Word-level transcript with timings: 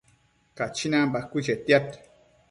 Cachinan 0.61 1.11
bacuë 1.17 1.43
chetiad 1.49 1.93